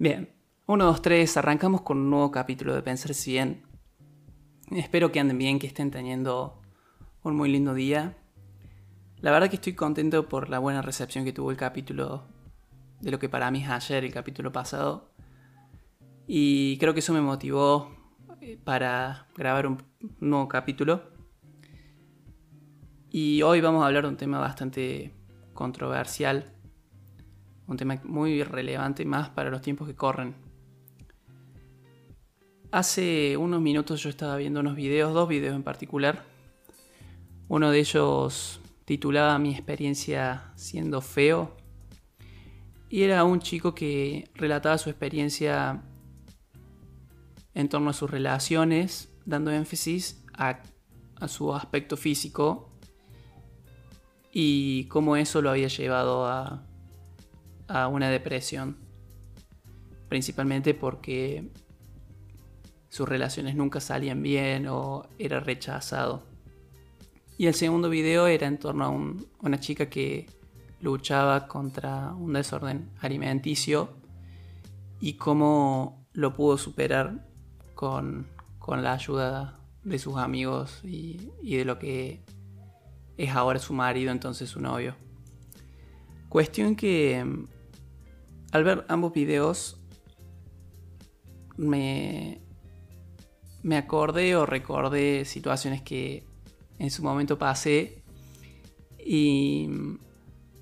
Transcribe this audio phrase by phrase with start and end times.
[0.00, 0.30] Bien,
[0.64, 3.66] 1, 2, 3, arrancamos con un nuevo capítulo de Pensar si bien.
[4.70, 6.62] Espero que anden bien, que estén teniendo
[7.22, 8.16] un muy lindo día.
[9.18, 12.24] La verdad que estoy contento por la buena recepción que tuvo el capítulo
[13.02, 15.10] de lo que para mí es ayer, el capítulo pasado.
[16.26, 17.94] Y creo que eso me motivó
[18.40, 19.82] eh, para grabar un
[20.18, 21.10] nuevo capítulo.
[23.10, 25.12] Y hoy vamos a hablar de un tema bastante
[25.52, 26.54] controversial
[27.70, 30.34] un tema muy relevante más para los tiempos que corren.
[32.72, 36.24] Hace unos minutos yo estaba viendo unos videos, dos videos en particular.
[37.46, 41.56] Uno de ellos titulaba Mi experiencia siendo feo.
[42.88, 45.82] Y era un chico que relataba su experiencia
[47.54, 50.60] en torno a sus relaciones, dando énfasis a,
[51.28, 52.72] su aspecto físico
[54.32, 56.66] y cómo eso lo había llevado a
[57.70, 58.76] a una depresión.
[60.08, 61.50] Principalmente porque
[62.88, 66.24] sus relaciones nunca salían bien o era rechazado.
[67.38, 70.26] Y el segundo video era en torno a una chica que
[70.80, 73.90] luchaba contra un desorden alimenticio
[74.98, 77.26] y cómo lo pudo superar
[77.74, 78.26] con,
[78.68, 82.22] la ayuda de sus amigos y, y de lo que
[83.16, 84.94] es ahora su marido, entonces su novio.
[86.28, 87.24] Cuestión que
[88.52, 89.80] al ver ambos videos,
[91.56, 92.40] me,
[93.62, 96.24] me acordé o recordé situaciones que
[96.78, 98.02] en su momento pasé
[98.98, 99.68] y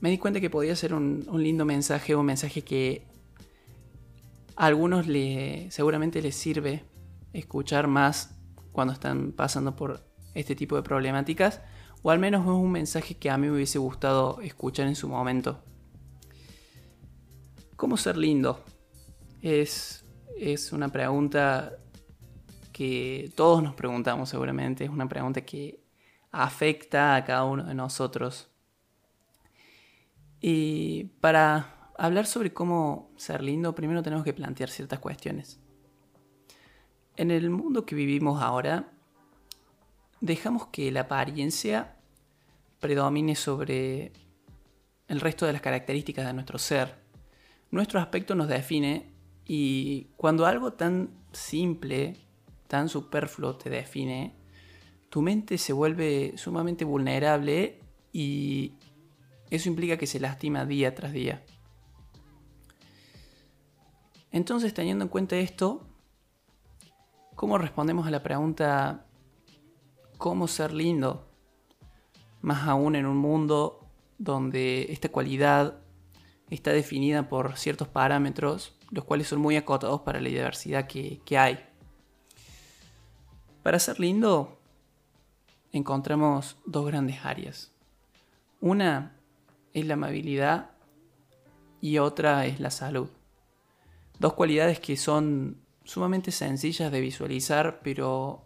[0.00, 3.06] me di cuenta que podía ser un, lindo mensaje, un mensaje que
[4.56, 6.84] a algunos le, seguramente les sirve
[7.32, 8.36] escuchar más
[8.72, 11.60] cuando están pasando por este tipo de problemáticas,
[12.02, 15.08] o al menos es un mensaje que a mí me hubiese gustado escuchar en su
[15.08, 15.62] momento.
[17.80, 18.62] ¿Cómo ser lindo?
[19.40, 20.04] Es,
[20.36, 21.78] es una pregunta
[22.74, 25.80] que todos nos preguntamos seguramente, es una pregunta que
[26.30, 28.50] afecta a cada uno de nosotros.
[30.42, 35.58] Y para hablar sobre cómo ser lindo, primero tenemos que plantear ciertas cuestiones.
[37.16, 38.92] En el mundo que vivimos ahora,
[40.20, 41.96] dejamos que la apariencia
[42.78, 44.12] predomine sobre
[45.08, 47.08] el resto de las características de nuestro ser
[47.70, 49.12] nuestro aspecto nos define
[49.44, 52.16] y cuando algo tan simple,
[52.68, 54.34] tan superfluo te define,
[55.08, 57.80] tu mente se vuelve sumamente vulnerable
[58.12, 58.74] y
[59.50, 61.42] eso implica que se lastima día tras día.
[64.32, 65.88] Entonces, teniendo en cuenta esto,
[67.34, 69.06] ¿cómo respondemos a la pregunta
[70.20, 71.26] ¿cómo ser lindo?
[72.42, 73.88] Más aún en un mundo
[74.18, 75.80] donde esta cualidad
[76.50, 81.60] está definida por ciertos parámetros, los cuales son muy acotados para la diversidad que, hay.
[83.62, 84.60] Para ser lindo,
[85.72, 87.72] encontramos dos grandes áreas.
[88.60, 89.16] Una
[89.72, 90.72] es la amabilidad
[91.80, 93.08] y otra es la salud.
[94.18, 98.44] Dos cualidades que son sumamente sencillas de visualizar, pero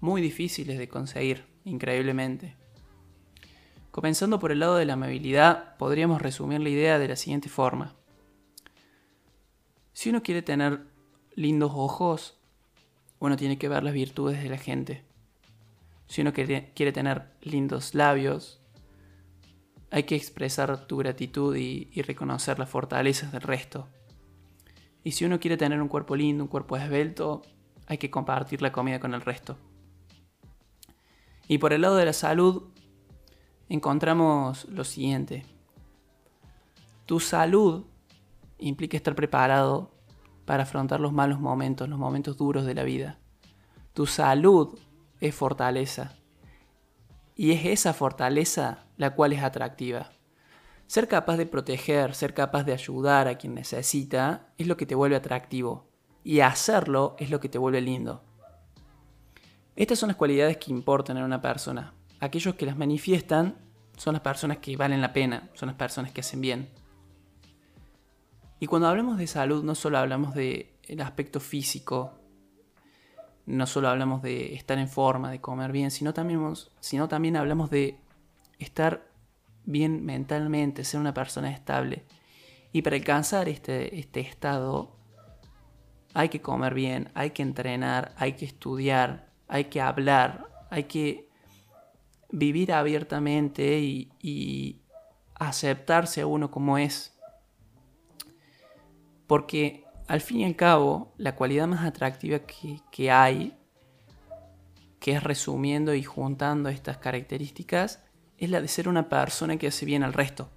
[0.00, 2.61] muy difíciles de conseguir, increíblemente.
[3.92, 7.94] Comenzando por el lado de la amabilidad, podríamos resumir la idea de la siguiente forma.
[9.92, 10.80] Si uno quiere tener
[11.34, 12.38] lindos ojos,
[13.18, 15.04] uno tiene que ver las virtudes de la gente.
[16.06, 18.62] Si uno quiere, tener lindos labios,
[19.90, 23.88] hay que expresar tu gratitud y, reconocer las fortalezas del resto.
[25.04, 27.42] Y si uno quiere tener un cuerpo lindo, un cuerpo esbelto,
[27.86, 29.58] hay que compartir la comida con el resto.
[31.46, 32.72] Y por el lado de la salud,
[33.72, 35.46] encontramos lo siguiente.
[37.06, 37.86] Tu salud
[38.58, 39.90] implica estar preparado
[40.44, 43.18] para afrontar los malos momentos, los momentos duros de la vida.
[43.94, 44.78] Tu salud
[45.20, 46.12] es fortaleza.
[47.34, 50.10] Y es esa fortaleza la cual es atractiva.
[50.86, 54.94] Ser capaz de proteger, ser capaz de ayudar a quien necesita es lo que te
[54.94, 55.88] vuelve atractivo.
[56.22, 58.22] Y hacerlo es lo que te vuelve lindo.
[59.76, 63.56] Estas son las cualidades que importan en una persona aquellos que las manifiestan
[64.02, 66.68] son las personas que valen la pena, son las personas que hacen bien.
[68.58, 70.66] Y cuando hablamos de salud no solo hablamos del
[71.00, 72.12] aspecto físico,
[73.46, 77.70] no solo hablamos de estar en forma, de comer bien, sino también, sino también hablamos
[77.70, 77.96] de
[78.58, 79.06] estar
[79.66, 82.04] bien mentalmente, ser una persona estable.
[82.72, 84.96] Y para alcanzar este, este estado
[86.12, 91.31] hay que comer bien, hay que entrenar, hay que estudiar, hay que hablar, hay que
[92.32, 94.78] vivir abiertamente y,
[95.34, 97.14] aceptarse a uno como es.
[99.26, 103.56] Porque al fin y al cabo, la cualidad más atractiva que, que hay,
[105.00, 108.04] que es resumiendo y juntando estas características,
[108.38, 110.48] es la de ser una persona que hace bien al resto.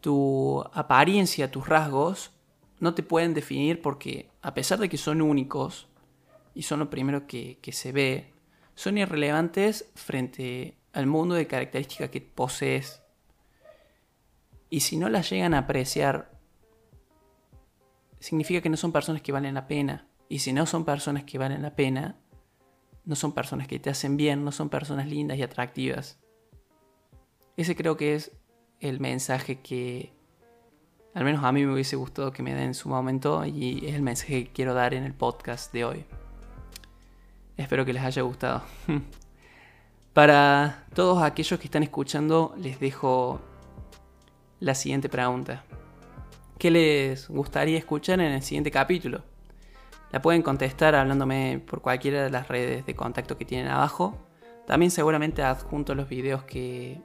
[0.00, 2.32] Tu apariencia, tus rasgos,
[2.80, 5.88] no te pueden definir porque, a pesar de que son únicos,
[6.54, 8.32] y son lo primero que, que se ve,
[8.78, 13.02] son irrelevantes frente al mundo de características que posees.
[14.70, 16.30] Y si no las llegan a apreciar,
[18.20, 20.06] significa que no son personas que valen la pena.
[20.28, 22.20] Y si no son personas que valen la pena,
[23.04, 26.20] no son personas que te hacen bien, no son personas lindas y atractivas.
[27.56, 28.30] Ese creo que es
[28.78, 30.12] el mensaje que
[31.14, 33.96] al menos a mí me hubiese gustado que me den en su momento y es
[33.96, 36.06] el mensaje que quiero dar en el podcast de hoy.
[37.58, 38.62] Espero que les haya gustado.
[40.14, 43.40] Para todos aquellos que están escuchando, les dejo
[44.60, 45.64] la siguiente pregunta.
[46.56, 49.22] ¿Qué les gustaría escuchar en el siguiente capítulo?
[50.12, 54.16] La pueden contestar hablándome por cualquiera de las redes de contacto que tienen abajo.
[54.66, 57.00] También seguramente adjunto los videos que,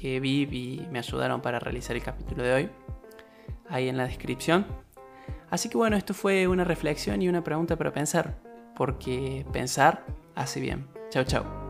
[0.00, 2.70] que vi y me ayudaron para realizar el capítulo de hoy.
[3.68, 4.66] Ahí en la descripción.
[5.50, 8.53] Así que bueno, esto fue una reflexión y una pregunta para pensar.
[8.76, 10.04] Porque pensar
[10.34, 10.86] hace bien.
[11.10, 11.63] Chao, chao.